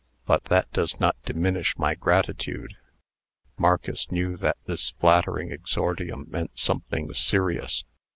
But 0.25 0.45
that 0.45 0.71
does 0.71 0.99
not 0.99 1.15
diminish 1.25 1.77
my 1.77 1.93
gratitude." 1.93 2.75
Marcus 3.55 4.11
knew 4.11 4.35
that 4.37 4.57
this 4.65 4.89
flattering 4.99 5.51
exordium 5.51 6.25
meant 6.27 6.57
something 6.57 7.13
serious. 7.13 7.83